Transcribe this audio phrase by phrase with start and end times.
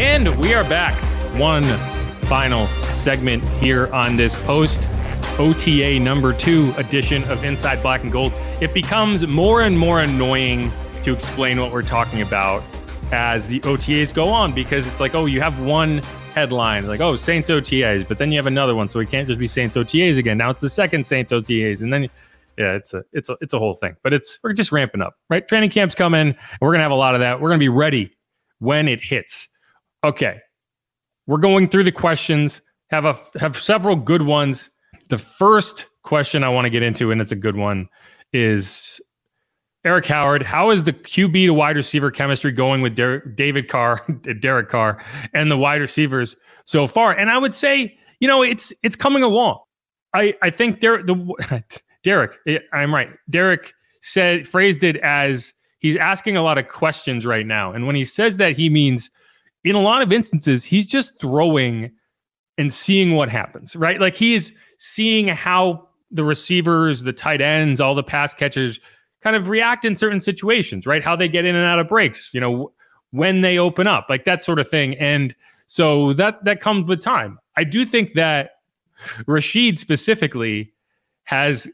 [0.00, 0.94] And we are back.
[1.38, 1.62] One
[2.22, 4.88] final segment here on this post
[5.38, 8.32] OTA number two edition of Inside Black and Gold.
[8.62, 10.72] It becomes more and more annoying
[11.04, 12.62] to explain what we're talking about
[13.12, 15.98] as the OTAs go on because it's like, oh, you have one
[16.32, 19.38] headline, like, oh, Saints OTAs, but then you have another one, so it can't just
[19.38, 20.38] be Saints OTAs again.
[20.38, 22.04] Now it's the second Saints OTAs, and then
[22.56, 23.96] yeah, it's a it's a it's a whole thing.
[24.02, 25.46] But it's we're just ramping up, right?
[25.46, 26.34] Training camps coming.
[26.62, 27.38] we're gonna have a lot of that.
[27.38, 28.16] We're gonna be ready
[28.60, 29.50] when it hits.
[30.04, 30.40] Okay.
[31.26, 32.62] We're going through the questions.
[32.90, 34.70] Have a have several good ones.
[35.08, 37.88] The first question I want to get into, and it's a good one,
[38.32, 39.00] is
[39.84, 40.42] Eric Howard.
[40.42, 44.04] How is the QB to wide receiver chemistry going with Der- David Carr,
[44.40, 45.02] Derek Carr,
[45.34, 47.12] and the wide receivers so far?
[47.12, 49.60] And I would say, you know, it's it's coming along.
[50.14, 51.62] I I think Der- the
[52.02, 53.10] Derek, eh, I'm right.
[53.28, 57.94] Derek said phrased it as he's asking a lot of questions right now, and when
[57.94, 59.10] he says that, he means
[59.64, 61.90] in a lot of instances, he's just throwing
[62.58, 64.00] and seeing what happens, right?
[64.00, 68.80] Like he's seeing how the receivers, the tight ends, all the pass catchers
[69.22, 71.04] kind of react in certain situations, right?
[71.04, 72.72] How they get in and out of breaks, you know,
[73.10, 74.96] when they open up, like that sort of thing.
[74.98, 75.34] And
[75.66, 77.38] so that that comes with time.
[77.56, 78.52] I do think that
[79.26, 80.72] Rashid specifically
[81.24, 81.68] has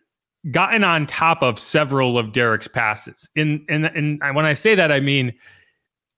[0.50, 3.28] gotten on top of several of Derek's passes.
[3.34, 5.32] In and and when I say that, I mean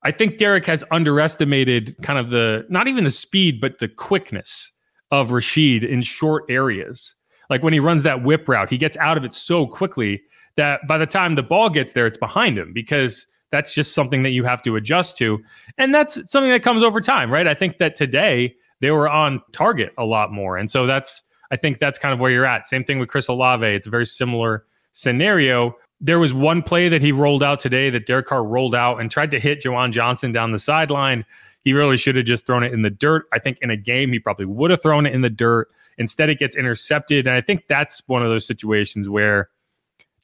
[0.02, 4.72] I think Derek has underestimated kind of the not even the speed, but the quickness
[5.10, 7.14] of Rashid in short areas.
[7.50, 10.22] Like when he runs that whip route, he gets out of it so quickly
[10.56, 14.22] that by the time the ball gets there, it's behind him because that's just something
[14.22, 15.42] that you have to adjust to.
[15.78, 17.46] And that's something that comes over time, right?
[17.46, 20.58] I think that today they were on target a lot more.
[20.58, 22.66] And so that's, I think that's kind of where you're at.
[22.66, 23.66] Same thing with Chris Olave.
[23.66, 28.06] It's a very similar scenario there was one play that he rolled out today that
[28.06, 31.24] Derek Carr rolled out and tried to hit Juwan Johnson down the sideline.
[31.64, 33.26] He really should have just thrown it in the dirt.
[33.32, 35.68] I think in a game, he probably would have thrown it in the dirt.
[35.98, 37.26] Instead, it gets intercepted.
[37.26, 39.50] And I think that's one of those situations where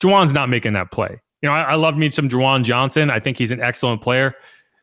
[0.01, 1.21] Juwan's not making that play.
[1.43, 3.11] You know, I, I love me some Juwan Johnson.
[3.11, 4.35] I think he's an excellent player.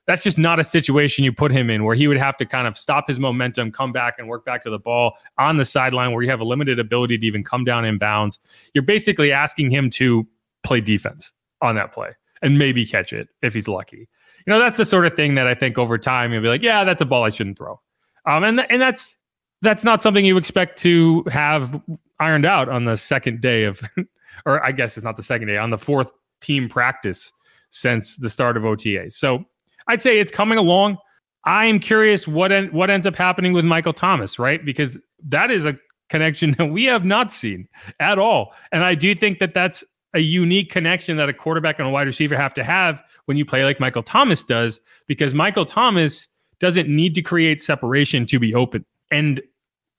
[0.08, 2.68] That's just not a situation you put him in where he would have to kind
[2.68, 6.12] of stop his momentum, come back and work back to the ball on the sideline
[6.12, 8.40] where you have a limited ability to even come down in bounds.
[8.74, 10.28] You're basically asking him to
[10.64, 12.10] play defense on that play
[12.42, 14.08] and maybe catch it if he's lucky.
[14.46, 16.64] You know, that's the sort of thing that I think over time you'll be like,
[16.64, 17.80] yeah, that's a ball I shouldn't throw.
[18.26, 19.18] Um, and th- and that's
[19.62, 21.82] that's not something you expect to have
[22.20, 23.82] ironed out on the second day of,
[24.46, 26.12] or I guess it's not the second day on the fourth
[26.42, 27.32] team practice
[27.70, 29.10] since the start of OTA.
[29.12, 29.46] So
[29.88, 30.98] I'd say it's coming along.
[31.46, 34.64] I am curious what en- what ends up happening with Michael Thomas, right?
[34.64, 34.98] Because
[35.28, 35.78] that is a
[36.10, 37.68] connection that we have not seen
[38.00, 39.84] at all, and I do think that that's
[40.14, 43.46] a unique connection that a quarterback and a wide receiver have to have when you
[43.46, 46.28] play like Michael Thomas does, because Michael Thomas
[46.60, 48.86] doesn't need to create separation to be open.
[49.10, 49.42] And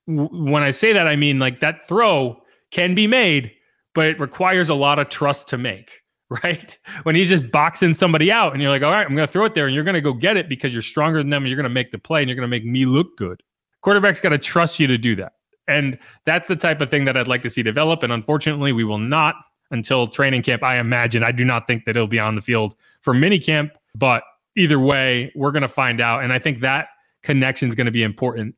[0.07, 2.41] w- when I say that, I mean like that throw
[2.71, 3.51] can be made,
[3.93, 6.01] but it requires a lot of trust to make,
[6.43, 6.77] right?
[7.03, 9.45] When he's just boxing somebody out and you're like, all right, I'm going to throw
[9.45, 11.49] it there and you're going to go get it because you're stronger than them and
[11.49, 13.41] you're going to make the play and you're going to make me look good.
[13.81, 15.33] Quarterback's got to trust you to do that.
[15.67, 18.03] And that's the type of thing that I'd like to see develop.
[18.03, 19.35] And unfortunately, we will not
[19.73, 20.63] until training camp.
[20.63, 21.23] I imagine.
[21.23, 24.23] I do not think that he'll be on the field for mini camp, but
[24.55, 26.23] either way, we're going to find out.
[26.23, 26.87] And I think that
[27.23, 28.55] connection is going to be important.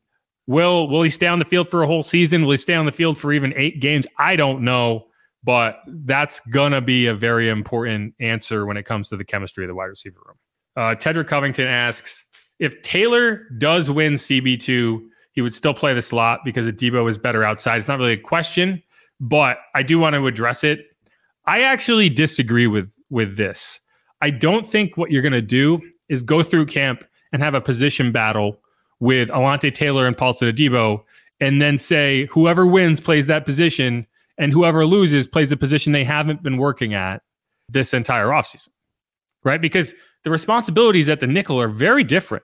[0.47, 2.43] Will will he stay on the field for a whole season?
[2.43, 4.05] Will he stay on the field for even eight games?
[4.19, 5.07] I don't know,
[5.43, 9.69] but that's gonna be a very important answer when it comes to the chemistry of
[9.69, 10.35] the wide receiver room.
[10.75, 12.25] Uh, Tedrick Covington asks
[12.59, 17.17] if Taylor does win CB two, he would still play the slot because Adebo is
[17.17, 17.77] better outside.
[17.77, 18.83] It's not really a question,
[19.19, 20.85] but I do want to address it.
[21.47, 23.79] I actually disagree with with this.
[24.21, 27.61] I don't think what you're going to do is go through camp and have a
[27.61, 28.59] position battle
[28.99, 31.03] with Alontae Taylor and Paulson Adebo,
[31.39, 34.07] and then say whoever wins plays that position,
[34.37, 37.21] and whoever loses plays a position they haven't been working at
[37.69, 38.69] this entire offseason.
[39.43, 39.61] Right?
[39.61, 39.93] Because
[40.23, 42.43] the responsibilities at the nickel are very different.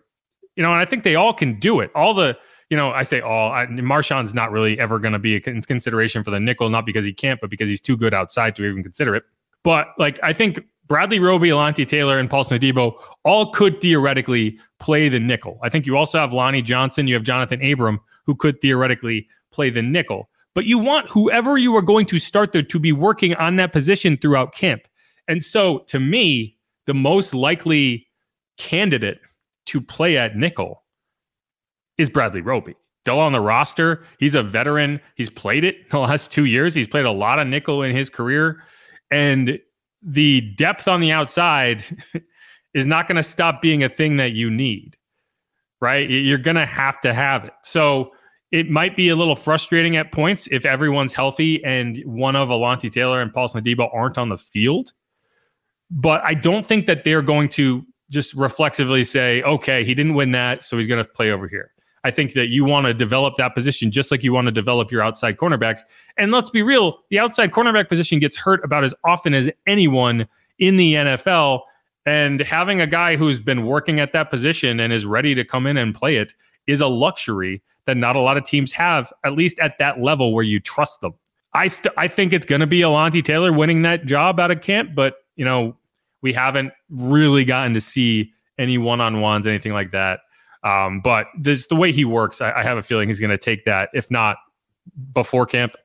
[0.56, 1.90] You know, and I think they all can do it.
[1.96, 2.38] All the
[2.72, 3.52] you know, I say all.
[3.52, 7.04] I, Marshon's not really ever going to be a consideration for the nickel, not because
[7.04, 9.24] he can't, but because he's too good outside to even consider it.
[9.62, 12.94] But like, I think Bradley Roby, Alontae Taylor, and Paulson Adebo
[13.26, 15.60] all could theoretically play the nickel.
[15.62, 19.70] I think you also have Lonnie Johnson, you have Jonathan Abram, who could theoretically play
[19.70, 20.30] the nickel.
[20.56, 23.74] But you want whoever you are going to start there to be working on that
[23.74, 24.84] position throughout camp.
[25.28, 26.58] And so to me,
[26.88, 28.08] the most likely
[28.58, 29.20] candidate
[29.66, 30.81] to play at nickel
[32.02, 32.76] is Bradley Roby.
[33.04, 34.06] Still on the roster.
[34.20, 35.00] He's a veteran.
[35.16, 36.74] He's played it the last two years.
[36.74, 38.64] He's played a lot of nickel in his career.
[39.10, 39.60] And
[40.02, 41.84] the depth on the outside
[42.74, 44.98] is not going to stop being a thing that you need,
[45.80, 46.10] right?
[46.10, 47.54] You're going to have to have it.
[47.64, 48.12] So
[48.52, 52.92] it might be a little frustrating at points if everyone's healthy and one of Alontae
[52.92, 54.94] Taylor and Paul Adebo aren't on the field.
[55.90, 60.32] But I don't think that they're going to just reflexively say, okay, he didn't win
[60.32, 61.71] that, so he's going to play over here.
[62.04, 64.92] I think that you want to develop that position just like you want to develop
[64.92, 65.82] your outside cornerbacks.
[66.18, 70.28] And let's be real, the outside cornerback position gets hurt about as often as anyone
[70.58, 71.62] in the NFL.
[72.06, 75.68] And having a guy who's been working at that position and is ready to come
[75.68, 76.34] in and play it
[76.66, 80.34] is a luxury that not a lot of teams have, at least at that level
[80.34, 81.14] where you trust them.
[81.54, 84.62] I st- I think it's going to be Alontae Taylor winning that job out of
[84.62, 85.76] camp, but you know
[86.22, 90.22] we haven't really gotten to see any one on ones, anything like that.
[90.64, 93.38] Um, but this, the way he works, I, I have a feeling he's going to
[93.38, 94.38] take that, if not
[95.14, 95.76] before camp,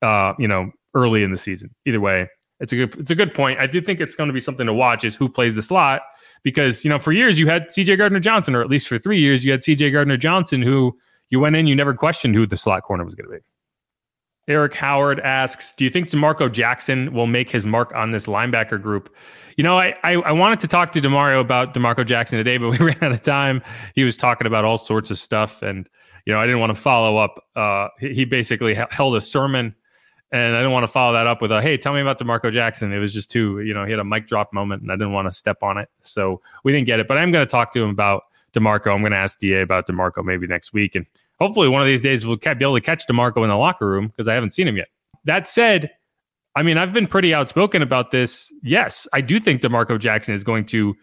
[0.00, 1.74] uh, you know, early in the season.
[1.86, 2.28] Either way,
[2.60, 3.58] it's a good it's a good point.
[3.58, 6.02] I do think it's going to be something to watch is who plays the slot
[6.42, 7.96] because you know for years you had C.J.
[7.96, 9.90] Gardner Johnson, or at least for three years you had C.J.
[9.90, 10.96] Gardner Johnson, who
[11.30, 13.42] you went in, you never questioned who the slot corner was going to be.
[14.48, 18.80] Eric Howard asks, "Do you think D'Marco Jackson will make his mark on this linebacker
[18.80, 19.14] group?"
[19.56, 22.70] You know, I, I, I wanted to talk to Demario about D'Marco Jackson today, but
[22.78, 23.62] we ran out of time.
[23.94, 25.88] He was talking about all sorts of stuff, and
[26.26, 27.44] you know, I didn't want to follow up.
[27.54, 29.74] Uh, he, basically held a sermon,
[30.30, 32.50] and I didn't want to follow that up with a "Hey, tell me about D'Marco
[32.50, 34.94] Jackson." It was just too, you know, he had a mic drop moment, and I
[34.94, 37.06] didn't want to step on it, so we didn't get it.
[37.06, 38.92] But I'm going to talk to him about D'Marco.
[38.92, 41.06] I'm going to ask Da about D'Marco maybe next week, and
[41.42, 44.08] hopefully one of these days we'll be able to catch D'Marco in the locker room
[44.08, 44.88] because I haven't seen him yet.
[45.24, 45.90] That said,
[46.54, 48.52] I mean, I've been pretty outspoken about this.
[48.62, 50.94] Yes, I do think D'Marco Jackson is going to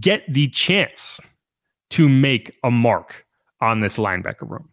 [0.00, 1.20] get the chance
[1.90, 3.24] to make a mark
[3.60, 4.68] on this linebacker room.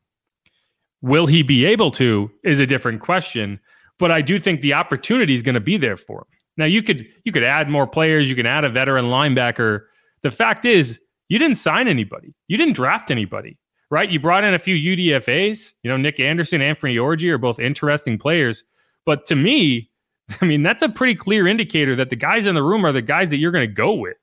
[1.02, 3.60] Will he be able to is a different question,
[4.00, 6.28] but I do think the opportunity is going to be there for him.
[6.58, 9.82] Now you could you could add more players, you can add a veteran linebacker.
[10.24, 12.34] The fact is, you didn't sign anybody.
[12.48, 13.58] You didn't draft anybody,
[13.92, 14.10] right?
[14.10, 15.74] You brought in a few UDFAs.
[15.84, 18.64] You know, Nick Anderson, and Anfernee Orji are both interesting players,
[19.06, 19.92] but to me,
[20.42, 23.02] I mean, that's a pretty clear indicator that the guys in the room are the
[23.04, 24.18] guys that you're going to go with,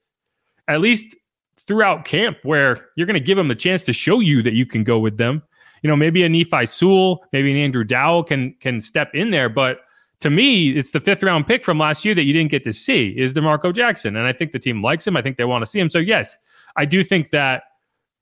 [0.66, 1.14] at least
[1.56, 4.66] throughout camp, where you're going to give them a chance to show you that you
[4.66, 5.42] can go with them.
[5.82, 9.48] You know, maybe a Nephi Sewell, maybe an Andrew Dowell can can step in there,
[9.48, 9.80] but
[10.20, 12.72] to me, it's the fifth round pick from last year that you didn't get to
[12.72, 15.16] see is D'Marco Jackson, and I think the team likes him.
[15.16, 15.88] I think they want to see him.
[15.88, 16.38] So yes,
[16.74, 17.62] I do think that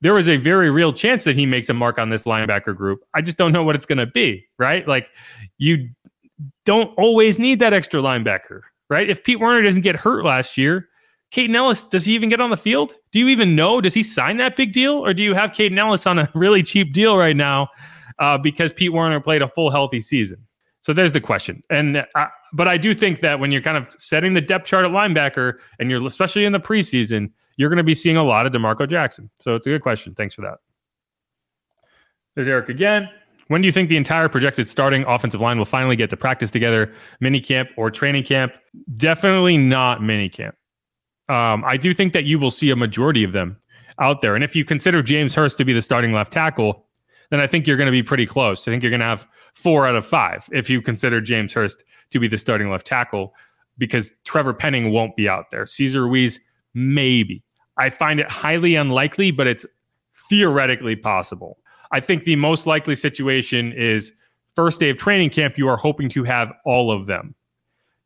[0.01, 3.05] there is a very real chance that he makes a mark on this linebacker group.
[3.15, 4.87] I just don't know what it's going to be, right?
[4.87, 5.11] Like
[5.59, 5.89] you
[6.65, 8.61] don't always need that extra linebacker,
[8.91, 9.09] right?
[9.09, 10.89] If Pete Werner doesn't get hurt last year,
[11.33, 12.95] Kaden Elliss, does he even get on the field?
[13.13, 13.81] Do you even know?
[13.81, 14.95] Does he sign that big deal?
[15.05, 17.69] Or do you have Kaden Elliss on a really cheap deal right now
[18.19, 20.47] uh, because Pete Werner played a full healthy season?
[20.81, 21.65] So there's the question.
[21.69, 24.85] And uh, but I do think that when you're kind of setting the depth chart
[24.85, 28.47] at linebacker, and you're especially in the preseason, you're going to be seeing a lot
[28.47, 29.31] of D'Marco Jackson.
[29.41, 30.15] So it's a good question.
[30.15, 30.59] Thanks for that.
[32.35, 33.09] There's Eric again.
[33.49, 36.51] When do you think the entire projected starting offensive line will finally get to practice
[36.51, 38.53] together, mini camp or training camp?
[38.97, 40.57] Definitely not mini camp.
[41.29, 43.57] Um, I do think that you will see a majority of them
[43.99, 44.35] out there.
[44.35, 46.87] And if you consider James Hurst to be the starting left tackle,
[47.31, 48.67] then I think you're going to be pretty close.
[48.67, 51.85] I think you're going to have four out of five if you consider James Hurst
[52.11, 53.35] to be the starting left tackle,
[53.79, 55.67] because Trevor Penning won't be out there.
[55.67, 56.39] Cesar Ruiz,
[56.75, 57.43] maybe.
[57.79, 59.67] I find it highly unlikely, but it's
[60.29, 61.59] theoretically possible.
[61.93, 64.13] I think the most likely situation is
[64.55, 67.35] first day of training camp, you are hoping to have all of them.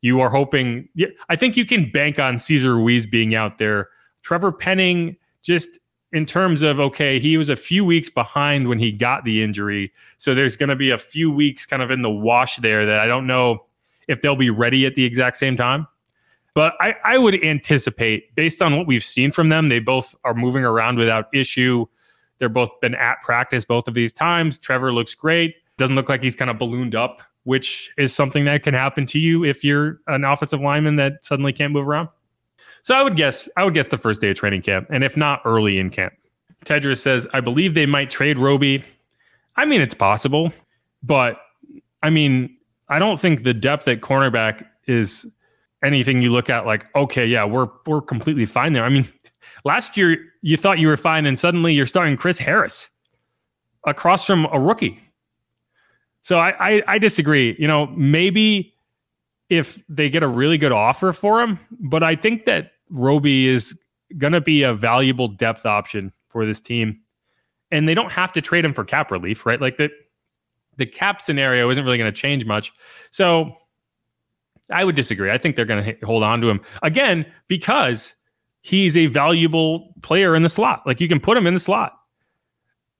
[0.01, 0.89] You are hoping,
[1.29, 3.89] I think you can bank on Cesar Ruiz being out there.
[4.23, 5.79] Trevor Penning, just
[6.11, 9.91] in terms of okay, he was a few weeks behind when he got the injury,
[10.17, 12.99] so there's going to be a few weeks kind of in the wash there that
[12.99, 13.65] I don't know
[14.07, 15.87] if they'll be ready at the exact same time.
[16.53, 20.33] But I, I would anticipate, based on what we've seen from them, they both are
[20.33, 21.85] moving around without issue.
[22.39, 24.57] They're both been at practice both of these times.
[24.59, 25.55] Trevor looks great.
[25.77, 29.19] Doesn't look like he's kind of ballooned up, which is something that can happen to
[29.19, 32.09] you if you're an offensive lineman that suddenly can't move around.
[32.81, 35.15] So I would guess I would guess the first day of training camp, and if
[35.15, 36.13] not early in camp.
[36.65, 38.83] Tedros says, I believe they might trade Roby.
[39.55, 40.51] I mean, it's possible,
[41.01, 41.39] but
[42.03, 42.55] I mean,
[42.89, 45.25] I don't think the depth at cornerback is
[45.83, 48.83] anything you look at like, okay, yeah, we're we're completely fine there.
[48.83, 49.07] I mean,
[49.65, 52.89] last year you thought you were fine, and suddenly you're starting Chris Harris
[53.85, 54.99] across from a rookie.
[56.21, 57.55] So I, I, I disagree.
[57.57, 58.73] You know, maybe
[59.49, 63.77] if they get a really good offer for him, but I think that Roby is
[64.17, 66.99] going to be a valuable depth option for this team,
[67.71, 69.59] and they don't have to trade him for cap relief, right?
[69.59, 69.89] Like the
[70.77, 72.71] the cap scenario isn't really going to change much.
[73.09, 73.57] So
[74.71, 75.31] I would disagree.
[75.31, 78.15] I think they're going to hold on to him again because
[78.61, 80.83] he's a valuable player in the slot.
[80.85, 81.93] Like you can put him in the slot.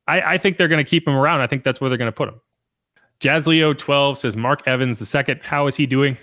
[0.07, 1.41] I, I think they're going to keep him around.
[1.41, 2.41] I think that's where they're going to put him.
[3.19, 5.41] Jazz Leo 12 says Mark Evans the second.
[5.43, 6.17] How is he doing?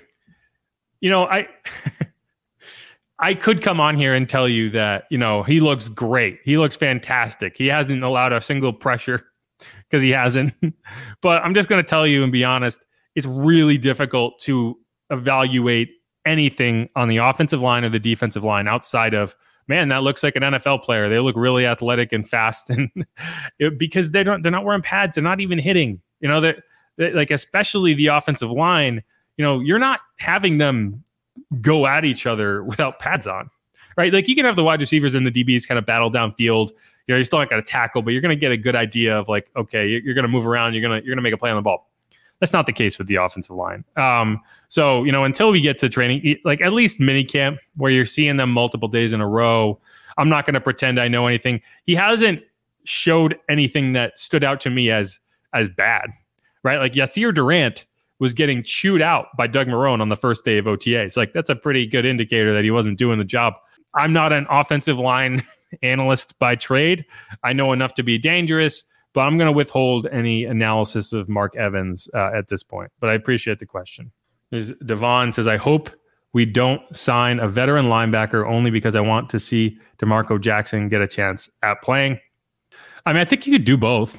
[1.00, 1.49] You know, I
[3.21, 6.40] I could come on here and tell you that, you know, he looks great.
[6.45, 7.57] He looks fantastic.
[7.57, 9.25] He hasn't allowed a single pressure
[9.90, 10.55] because he hasn't.
[11.21, 14.78] but I'm just going to tell you and be honest, it's really difficult to
[15.11, 15.91] evaluate
[16.27, 19.35] anything on the offensive line or the defensive line outside of
[19.69, 21.09] man that looks like an NFL player.
[21.09, 22.91] They look really athletic and fast and
[23.59, 25.15] it, because they don't they're not wearing pads.
[25.15, 26.00] They're not even hitting.
[26.21, 26.59] You know that
[26.99, 29.05] like especially the offensive line
[29.37, 31.05] you know you're not having them
[31.61, 33.49] go at each other without pads on
[33.97, 34.12] right?
[34.12, 36.71] Like you can have the wide receivers and the DBs kind of battle downfield.
[36.71, 38.77] You know you're still not going to tackle but you're going to get a good
[38.77, 40.75] idea of like okay you're going to move around.
[40.75, 41.88] You're going to you're going to make a play on the ball
[42.40, 45.78] that's not the case with the offensive line um so, you know, until we get
[45.78, 49.26] to training, like at least mini camp where you're seeing them multiple days in a
[49.26, 49.80] row,
[50.18, 51.62] I'm not going to pretend I know anything.
[51.87, 52.42] He hasn't
[52.85, 55.18] showed anything that stood out to me as
[55.54, 56.11] as bad,
[56.62, 56.78] right?
[56.78, 57.87] Like Yasir Durant
[58.18, 61.16] was getting chewed out by Doug Marrone on the first day of OTAs.
[61.16, 63.54] Like that's a pretty good indicator that he wasn't doing the job.
[63.95, 65.47] I'm not an offensive line
[65.83, 67.07] analyst by trade.
[67.42, 71.57] I know enough to be dangerous, but I'm going to withhold any analysis of Mark
[71.57, 72.91] Evans uh, at this point.
[73.00, 74.12] But I appreciate the question.
[74.50, 75.91] There's Devon says, I hope
[76.33, 81.00] we don't sign a veteran linebacker only because I want to see D'Marco Jackson get
[81.00, 82.21] a chance at playing.
[83.07, 84.17] I mean, I think you could do both.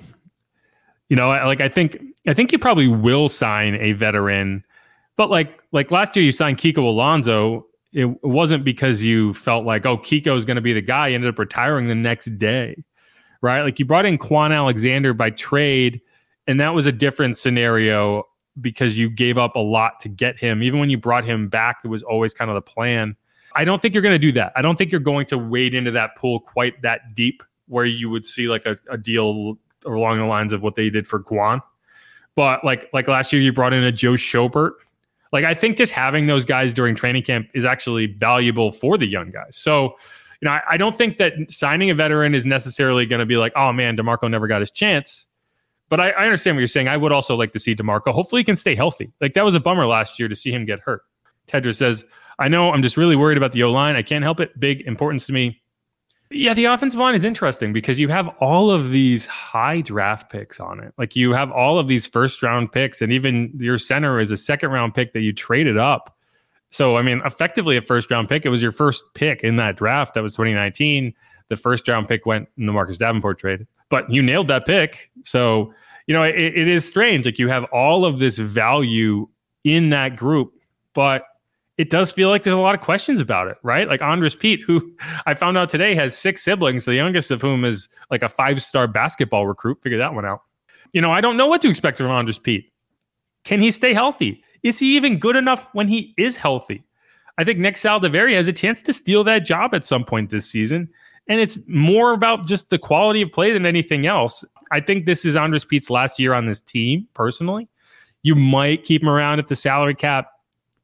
[1.09, 4.63] You know, like I think I think you probably will sign a veteran,
[5.17, 7.65] but like like last year you signed Kiko Alonso.
[7.91, 11.09] It wasn't because you felt like, oh, Kiko is going to be the guy.
[11.09, 12.83] He ended up retiring the next day,
[13.41, 13.61] right?
[13.61, 16.01] Like you brought in Kwon Alexander by trade,
[16.47, 18.23] and that was a different scenario
[18.59, 20.63] because you gave up a lot to get him.
[20.63, 23.15] Even when you brought him back, it was always kind of the plan.
[23.55, 24.51] I don't think you're going to do that.
[24.55, 28.09] I don't think you're going to wade into that pool quite that deep where you
[28.09, 31.61] would see like a, a deal along the lines of what they did for Kwon.
[32.35, 34.71] But like like last year, you brought in a Joe Schobert.
[35.31, 39.07] Like I think just having those guys during training camp is actually valuable for the
[39.07, 39.55] young guys.
[39.55, 39.95] So
[40.41, 43.37] you know, I, I don't think that signing a veteran is necessarily going to be
[43.37, 45.25] like, oh man, D'Marco never got his chance.
[45.89, 46.87] But I, I, understand what you're saying.
[46.87, 48.13] I would also like to see D'Marco.
[48.13, 49.11] Hopefully, he can stay healthy.
[49.19, 51.01] Like that was a bummer last year to see him get hurt.
[51.47, 52.05] Tedra says,
[52.37, 52.71] "I know.
[52.71, 53.95] I'm just really worried about the O line.
[53.95, 54.57] I can't help it.
[54.59, 55.61] Big importance to me."
[56.31, 60.59] Yeah, the offensive line is interesting because you have all of these high draft picks
[60.59, 60.93] on it.
[60.95, 64.37] Like you have all of these first round picks, and even your center is a
[64.37, 66.15] second round pick that you traded up.
[66.69, 68.45] So, I mean, effectively a first round pick.
[68.45, 70.13] It was your first pick in that draft.
[70.13, 71.13] That was 2019.
[71.49, 75.11] The first round pick went in the Marcus Davenport trade but you nailed that pick.
[75.25, 75.73] So,
[76.07, 77.25] you know, it, it is strange.
[77.25, 79.27] Like you have all of this value
[79.63, 80.53] in that group,
[80.93, 81.23] but
[81.77, 83.87] it does feel like there's a lot of questions about it, right?
[83.87, 84.93] Like Andrus Peat, who
[85.25, 88.61] I found out today has six siblings, the youngest of whom is like a five
[88.61, 89.81] star basketball recruit.
[89.81, 90.41] Figure that one out.
[90.93, 92.71] You know, I don't know what to expect from Andrus Peat.
[93.43, 94.43] Can he stay healthy?
[94.63, 96.83] Is he even good enough when he is healthy?
[97.37, 100.45] I think Nick Saldiveri has a chance to steal that job at some point this
[100.45, 100.89] season.
[101.27, 104.43] And it's more about just the quality of play than anything else.
[104.71, 107.67] I think this is Andrus Peat's last year on this team, personally.
[108.23, 110.31] You might keep him around if the salary cap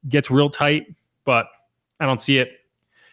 [0.08, 0.86] gets real tight,
[1.24, 1.46] but
[2.00, 2.52] I don't see it.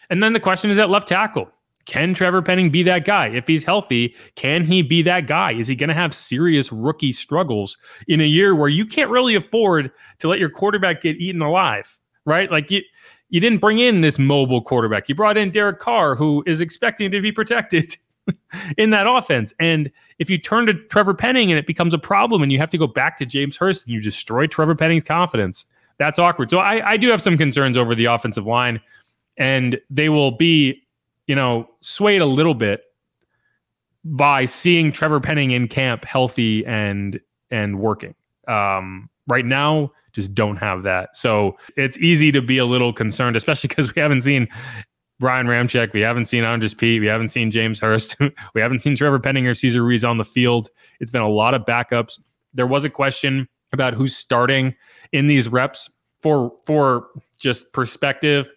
[0.10, 1.50] And then the question is at left tackle.
[1.86, 3.28] Can Trevor Penning be that guy?
[3.28, 5.54] If he's healthy, can he be that guy?
[5.54, 9.36] Is he going to have serious rookie struggles in a year where you can't really
[9.36, 12.50] afford to let your quarterback get eaten alive, right?
[12.50, 12.82] Like you,
[13.30, 15.10] you didn't bring in this mobile quarterback.
[15.10, 17.98] You brought in Derek Carr, who is expecting to be protected.
[18.78, 19.54] in that offense.
[19.60, 22.70] And if you turn to Trevor Penning and it becomes a problem and you have
[22.70, 25.66] to go back to James Hurst and you destroy Trevor Penning's confidence,
[25.98, 26.50] that's awkward.
[26.50, 28.82] So I, I do have some concerns over the offensive line,
[29.38, 30.83] and they will be,
[31.28, 32.84] you know, swayed a little bit
[34.04, 37.20] by seeing Trevor Penning in camp healthy and
[37.52, 38.16] and working.
[38.48, 41.16] Um, right now, just don't have that.
[41.16, 44.48] So it's easy to be a little concerned, especially because we haven't seen
[45.20, 48.18] Ryan Ramczyk, we haven't seen Andrus Peat, we haven't seen James Hurst,
[48.54, 50.70] we haven't seen Trevor Penning or Cesar Ruiz on the field.
[51.00, 52.20] It's been a lot of backups.
[52.54, 54.76] There was a question about who's starting
[55.12, 55.90] in these reps
[56.22, 58.50] for for just perspective.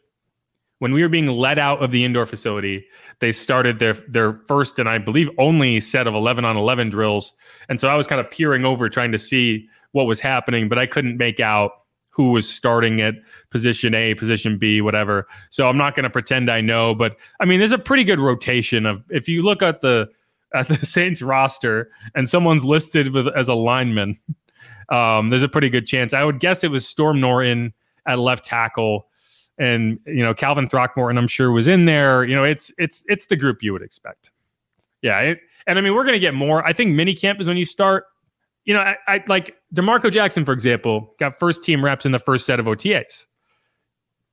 [0.78, 2.85] When we were being let out of the indoor facility,
[3.21, 7.33] they started their their first and I believe only set of 11 on 11 drills.
[7.68, 10.78] And so I was kind of peering over trying to see what was happening, but
[10.78, 11.73] I couldn't make out
[12.16, 13.14] who was starting at
[13.50, 15.26] position A, position B, whatever.
[15.50, 18.18] So I'm not going to pretend I know, but I mean, there's a pretty good
[18.18, 20.09] rotation of if you look at the
[20.54, 24.18] at the Saints roster and someone's listed with as a lineman,
[24.88, 26.14] um, there's a pretty good chance.
[26.14, 27.75] I would guess it was Storm Norton
[28.06, 29.09] at left tackle,
[29.59, 32.25] and you know Calvin Throckmorton, I'm sure was in there.
[32.25, 34.31] You know, it's it's it's the group you would expect.
[35.03, 36.65] Yeah, it, and I mean we're going to get more.
[36.67, 38.05] I think minicamp is when you start.
[38.65, 42.19] You know, I, I like D'Marco Jackson, for example, got first team reps in the
[42.19, 43.27] first set of OTAs.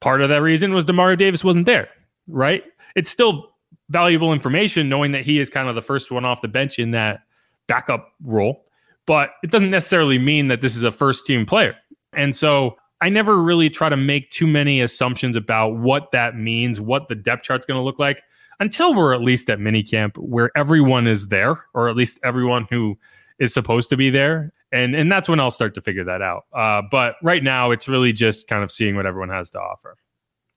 [0.01, 1.88] Part of that reason was Demario Davis wasn't there,
[2.27, 2.63] right?
[2.96, 3.51] It's still
[3.89, 6.92] valuable information knowing that he is kind of the first one off the bench in
[6.92, 7.20] that
[7.68, 8.65] backup role
[9.06, 11.75] but it doesn't necessarily mean that this is a first team player.
[12.13, 16.79] And so I never really try to make too many assumptions about what that means,
[16.79, 18.24] what the depth chart's going to look like
[18.62, 22.98] until we're at least at minicamp where everyone is there, or at least everyone who
[23.39, 24.53] is supposed to be there.
[24.72, 26.45] And, and that's when I'll start to figure that out.
[26.53, 29.98] Uh, but right now, it's really just kind of seeing what everyone has to offer.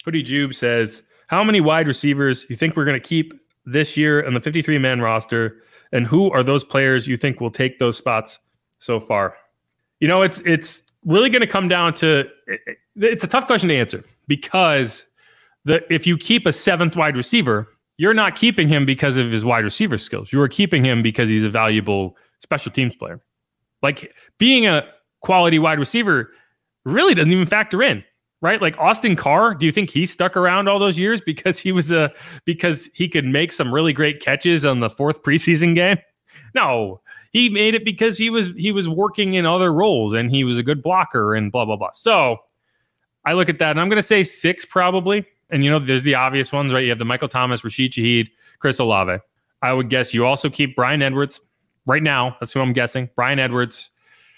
[0.04, 3.34] Hoodie Jube says, How many wide receivers you think we're going to keep
[3.64, 5.62] this year on the 53 man roster?
[5.92, 8.38] and who are those players you think will take those spots
[8.78, 9.36] so far?
[10.00, 12.28] You know, it's it's really going to come down to
[12.96, 15.06] it's a tough question to answer because
[15.64, 19.44] the if you keep a seventh wide receiver, you're not keeping him because of his
[19.44, 20.32] wide receiver skills.
[20.32, 23.20] You are keeping him because he's a valuable special teams player.
[23.82, 24.86] Like being a
[25.22, 26.30] quality wide receiver
[26.84, 28.04] really doesn't even factor in
[28.42, 28.60] right?
[28.60, 31.90] Like Austin Carr, do you think he stuck around all those years because he was
[31.90, 32.12] a
[32.44, 35.98] because he could make some really great catches on the fourth preseason game?
[36.54, 37.00] No,
[37.36, 40.58] he made it because he was he was working in other roles and he was
[40.58, 41.90] a good blocker and blah blah blah.
[41.92, 42.38] So
[43.26, 45.26] I look at that and I'm going to say six probably.
[45.50, 46.82] And you know, there's the obvious ones, right?
[46.82, 49.18] You have the Michael Thomas, Rashid Shaheed, Chris Olave.
[49.60, 51.38] I would guess you also keep Bryan Edwards
[51.84, 52.38] right now.
[52.40, 53.10] That's who I'm guessing.
[53.14, 53.90] Bryan Edwards.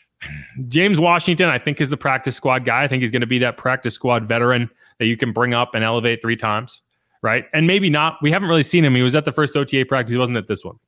[0.67, 2.83] James Washington, I think, is the practice squad guy.
[2.83, 5.77] I think he's going to be that practice squad veteran that you can bring up
[5.77, 6.83] and elevate three times,
[7.23, 7.45] right?
[7.53, 8.19] And maybe not.
[8.23, 8.97] We haven't really seen him.
[8.97, 10.11] He was at the first OTA practice.
[10.11, 10.81] He wasn't at this one.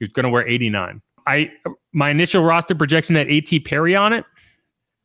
[0.00, 1.00] He was going to wear 89.
[1.26, 1.50] I
[1.92, 3.60] my initial roster projection had A.T.
[3.60, 4.24] Perry on it.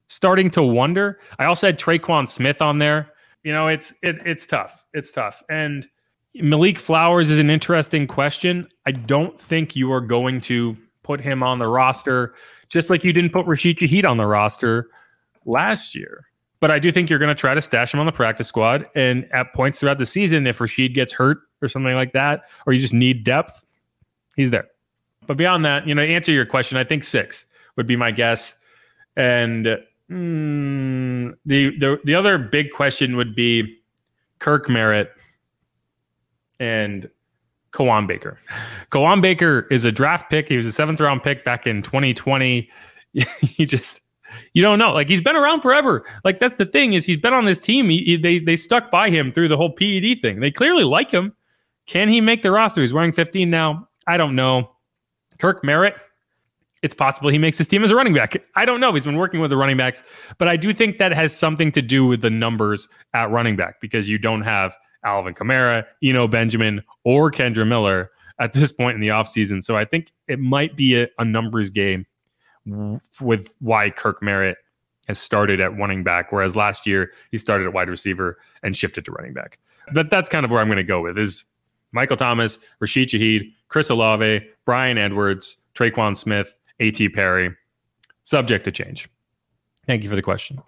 [0.07, 1.19] Starting to wonder.
[1.37, 3.11] I also had Tre'Quan Smith on there.
[3.43, 4.85] You know, it's it, it's tough.
[4.93, 5.43] It's tough.
[5.49, 5.87] And
[6.35, 8.67] Malik Flowers is an interesting question.
[8.85, 12.35] I don't think you are going to put him on the roster
[12.69, 14.89] just like you didn't put Rashid Shaheed on the roster
[15.45, 16.25] last year.
[16.59, 18.87] But I do think you're going to try to stash him on the practice squad.
[18.95, 22.73] And at points throughout the season, if Rashid gets hurt or something like that, or
[22.73, 23.63] you just need depth,
[24.35, 24.67] he's there.
[25.27, 28.55] But beyond that, you know, answer your question, I think six would be my guess.
[29.15, 29.65] And
[30.09, 33.77] mm, the, the the other big question would be
[34.39, 35.11] Kirk Merritt
[36.59, 37.09] and
[37.73, 38.39] Kawaan Baker.
[38.91, 40.49] Kawaan Baker is a draft pick.
[40.49, 42.69] He was a seventh round pick back in 2020.
[43.41, 44.01] he just
[44.53, 44.91] you don't know.
[44.91, 46.05] Like he's been around forever.
[46.23, 47.89] Like that's the thing is he's been on this team.
[47.89, 50.39] He, he, they they stuck by him through the whole PED thing.
[50.39, 51.33] They clearly like him.
[51.85, 52.81] Can he make the roster?
[52.81, 53.87] He's wearing 15 now.
[54.07, 54.71] I don't know.
[55.39, 55.95] Kirk Merritt.
[56.83, 58.35] It's possible he makes his team as a running back.
[58.55, 58.93] I don't know.
[58.93, 60.03] He's been working with the running backs,
[60.37, 63.81] but I do think that has something to do with the numbers at running back
[63.81, 69.01] because you don't have Alvin Kamara, Eno Benjamin, or Kendre Miller at this point in
[69.01, 69.63] the offseason.
[69.63, 72.05] So I think it might be a, a numbers game
[73.19, 74.57] with why Kirk Merritt
[75.07, 79.05] has started at running back, whereas last year he started at wide receiver and shifted
[79.05, 79.57] to running back.
[79.93, 81.45] But that's kind of where I'm going to go with is
[81.93, 87.09] Michael Thomas, Rashid Shaheed, Chris Olave, Bryan Edwards, Tre'Quan Smith, A.T.
[87.09, 87.55] Perry,
[88.23, 89.09] subject to change.
[89.85, 90.61] Thank you for the question.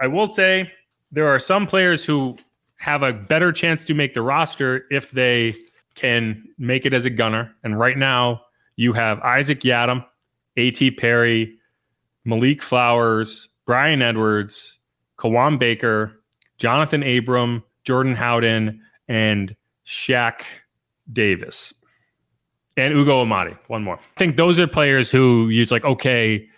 [0.00, 0.70] I will say
[1.12, 2.36] there are some players who
[2.76, 5.56] have a better chance to make the roster if they
[5.94, 7.54] can make it as a gunner.
[7.62, 8.42] And right now,
[8.76, 10.04] you have Isaac Yiadom,
[10.56, 10.90] A.T.
[10.92, 11.56] Perry,
[12.24, 14.78] Malik Flowers, Bryan Edwards,
[15.18, 16.20] Kawaan Baker,
[16.58, 19.54] Jonathan Abram, Jordan Howden, and
[19.86, 20.42] Shaq
[21.12, 21.72] Davis.
[22.76, 23.56] And Ugo Amadi.
[23.68, 23.96] One more.
[23.96, 26.48] I think those are players who you're like, okay,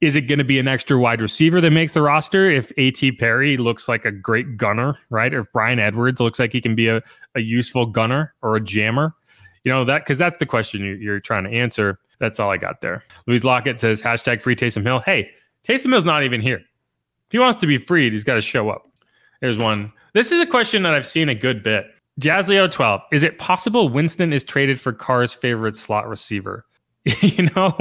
[0.00, 3.12] is it going to be an extra wide receiver that makes the roster if A.T.
[3.12, 5.32] Perry looks like a great gunner, right?
[5.32, 7.02] Or if Bryan Edwards looks like he can be a,
[7.34, 9.14] a useful gunner or a jammer?
[9.64, 11.98] You know, that because that's the question you, you're trying to answer.
[12.20, 13.02] That's all I got there.
[13.26, 15.00] Louise Lockett says, hashtag free Taysom Hill.
[15.00, 15.30] Hey,
[15.66, 16.58] Taysom Hill's not even here.
[16.58, 18.84] If he wants to be freed, he's got to show up.
[19.40, 19.92] There's one.
[20.12, 21.86] This is a question that I've seen a good bit.
[22.20, 23.00] Jazzleo 12.
[23.12, 26.64] Is it possible Winston is traded for Carr's favorite slot receiver?
[27.20, 27.74] you know,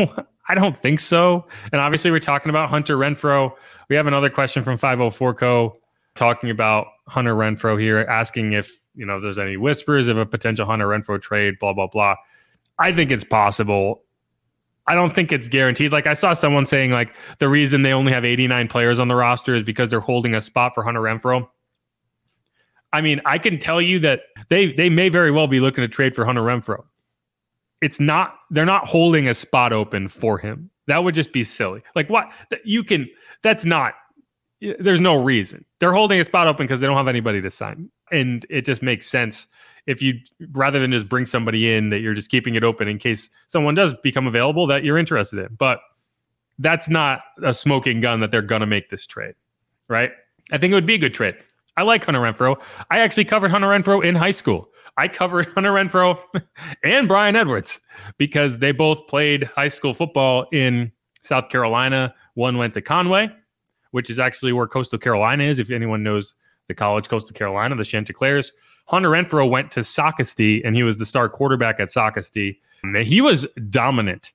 [0.50, 1.46] I don't think so.
[1.72, 3.52] And obviously, we're talking about Hunter Renfrow.
[3.90, 5.74] We have another question from 504 Co
[6.16, 10.26] talking about Hunter Renfrow here, asking if, you know, if there's any whispers of a
[10.26, 12.16] potential Hunter Renfrow trade, blah, blah, blah.
[12.80, 14.04] I think it's possible.
[14.88, 15.92] I don't think it's guaranteed.
[15.92, 19.16] Like I saw someone saying like the reason they only have 89 players on the
[19.16, 21.48] roster is because they're holding a spot for Hunter Renfrow.
[22.94, 25.88] I mean, I can tell you that they they may very well be looking to
[25.88, 26.84] trade for Hunter Renfrow.
[27.82, 30.70] It's not they're not holding a spot open for him.
[30.88, 31.82] That would just be silly.
[31.96, 32.30] Like what
[32.64, 33.10] you can
[33.42, 33.96] that's not
[34.80, 35.66] there's no reason.
[35.80, 37.90] They're holding a spot open because they don't have anybody to sign.
[38.12, 39.48] And it just makes sense
[39.88, 40.20] if you
[40.52, 43.76] rather than just bring somebody in that you're just keeping it open in case someone
[43.76, 45.56] does become available that you're interested in.
[45.56, 45.82] But
[46.60, 49.34] that's not a smoking gun that they're to make this trade,
[49.88, 50.12] right?
[50.52, 51.36] I think it would be a good trade.
[51.78, 52.56] I like Hunter Renfrow.
[52.92, 54.70] I actually covered Hunter Renfrow in high school.
[54.98, 56.20] I covered Hunter Renfrow
[56.84, 57.82] and Bryan Edwards
[58.18, 62.14] because they both played high school football in South Carolina.
[62.36, 63.30] One went to Conway,
[63.92, 65.60] which is actually where Coastal Carolina is.
[65.60, 66.34] If anyone knows
[66.68, 68.52] the college Coastal Carolina, the Chanticleers.
[68.86, 72.58] Hunter Renfrow went to Socastee and he was the star quarterback at Socastee.
[73.04, 74.34] He was dominant.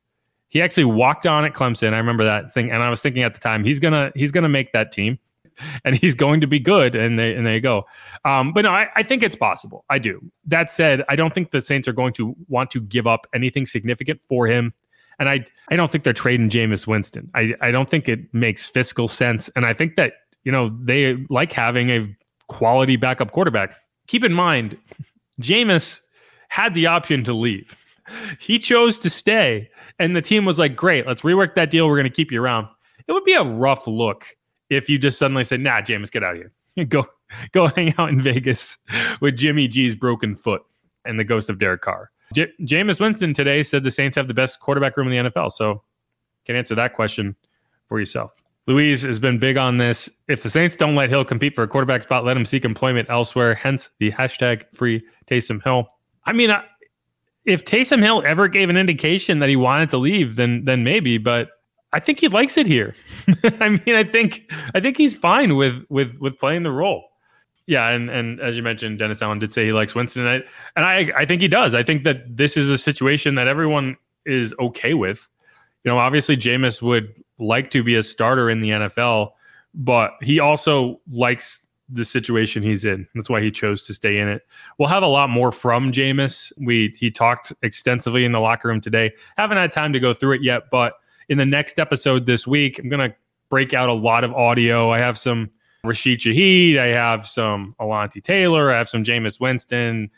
[0.49, 1.93] He actually walked on at Clemson.
[1.93, 4.49] I remember that thing, and I was thinking at the time he's gonna he's gonna
[4.49, 5.19] make that team.
[5.85, 6.95] and he's going to be good.
[6.95, 7.87] And they and there you go.
[8.25, 9.85] Um, but no, I, I think it's possible.
[9.91, 10.21] I do.
[10.47, 13.67] That said, I don't think the Saints are going to want to give up anything
[13.67, 14.73] significant for him.
[15.19, 17.31] And I I don't think they're trading Jameis Winston.
[17.35, 19.49] I, I don't think it makes fiscal sense.
[19.57, 20.13] And I think that,
[20.45, 22.17] you know, they like having a
[22.47, 23.75] quality backup quarterback.
[24.07, 24.79] Keep in mind,
[25.41, 26.01] Jameis
[26.49, 27.77] had the option to leave.
[28.39, 29.69] He chose to stay.
[29.99, 31.87] And the team was like, great, let's rework that deal.
[31.87, 32.69] We're going to keep you around.
[33.07, 34.37] It would be a rough look
[34.71, 36.53] if you just suddenly said, "Nah, Jameis, get out of here.
[36.87, 37.07] Go
[37.53, 38.79] go hang out in Vegas
[39.21, 40.63] with Jimmy G's broken foot
[41.05, 44.35] and the ghost of Derek Carr." J- Jameis Winston today said the Saints have the
[44.35, 45.83] best quarterback room in the NFL, so
[46.45, 47.35] can answer that question
[47.89, 48.33] for yourself.
[48.67, 50.11] Louise has been big on this.
[50.29, 53.09] If the Saints don't let Hill compete for a quarterback spot, let him seek employment
[53.09, 53.55] elsewhere.
[53.55, 55.89] Hence the hashtag free Taysom Hill.
[56.27, 56.51] I mean,
[57.47, 61.17] if Taysom Hill ever gave an indication that he wanted to leave, then then maybe.
[61.17, 61.49] But
[61.93, 62.95] I think he likes it here.
[63.61, 67.05] I mean, I think I think he's fine with with with playing the role.
[67.67, 70.49] Yeah, and and as you mentioned, Dennis Allen did say he likes Winston, and I,
[70.77, 71.75] and I I think he does.
[71.75, 73.97] I think that this is a situation that everyone
[74.27, 75.29] is okay with.
[75.85, 79.31] You know, obviously Jameis would like to be a starter in the NFL,
[79.75, 83.07] but he also likes the situation he's in.
[83.15, 84.43] That's why he chose to stay in it.
[84.79, 86.53] We'll have a lot more from Jameis.
[86.59, 89.13] We he talked extensively in the locker room today.
[89.37, 90.95] Haven't had time to go through it yet, but
[91.29, 93.17] in the next episode this week, I'm going to
[93.51, 94.91] break out a lot of audio.
[94.91, 95.51] I have some
[95.85, 96.79] Rashid Shaheed.
[96.79, 98.71] I have some Alontae Taylor.
[98.73, 100.11] I have some Jameis Winston.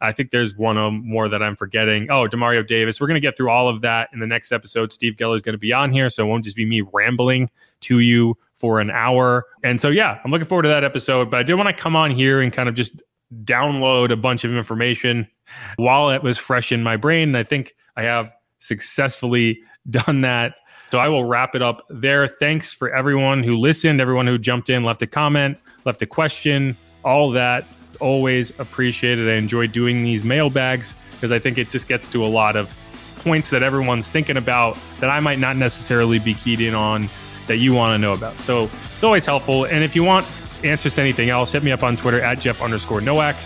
[0.00, 2.10] I think there's one more that I'm forgetting.
[2.10, 3.00] Oh, Demario Davis.
[3.00, 4.92] We're going to get through all of that in the next episode.
[4.92, 7.48] Steve Geller is going to be on here, so it won't just be me rambling
[7.82, 9.46] to you for an hour.
[9.62, 11.30] And so, yeah, I'm looking forward to that episode.
[11.30, 13.00] But I did want to come on here and kind of just
[13.44, 15.28] download a bunch of information
[15.76, 17.36] while it was fresh in my brain.
[17.36, 20.54] I think I have successfully done that.
[20.90, 22.26] So I will wrap it up there.
[22.26, 26.76] Thanks for everyone who listened, everyone who jumped in, left a comment, left a question,
[27.04, 27.66] all that.
[28.00, 29.28] always appreciated.
[29.28, 32.74] I enjoy doing these mailbags because I think it just gets to a lot of
[33.18, 37.08] points that everyone's thinking about that I might not necessarily be keyed in on
[37.46, 38.40] that you want to know about.
[38.40, 39.64] So it's always helpful.
[39.64, 40.26] And if you want
[40.64, 43.36] answers to anything else, hit me up on Twitter at Jeff underscore Nowak.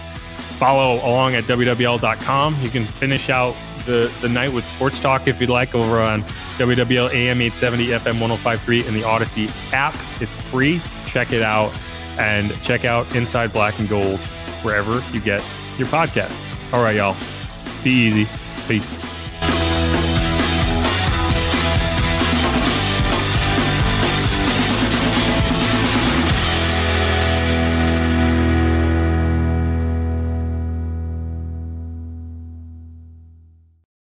[0.59, 2.63] Follow along at WWL.com.
[2.63, 3.55] You can finish out
[3.87, 6.23] the, the night with sports talk if you'd like over on
[6.59, 9.95] WWL AM 870 FM 1053 in the Audacy app.
[10.21, 10.81] It's free.
[11.07, 11.73] Check it out
[12.19, 14.19] and check out Inside Black and Gold
[14.63, 15.43] wherever you get
[15.79, 16.73] your podcasts.
[16.73, 17.17] All right, y'all.
[17.83, 18.27] Be easy.
[18.67, 19.16] Peace.